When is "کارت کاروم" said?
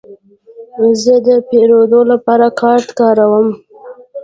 2.61-3.47